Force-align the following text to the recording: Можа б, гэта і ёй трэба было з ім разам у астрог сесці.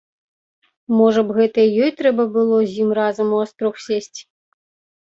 Можа 1.01 1.21
б, 1.27 1.35
гэта 1.39 1.59
і 1.67 1.75
ёй 1.83 1.91
трэба 2.01 2.27
было 2.39 2.57
з 2.73 2.83
ім 2.87 2.99
разам 3.03 3.27
у 3.39 3.47
астрог 3.47 3.73
сесці. 3.91 4.23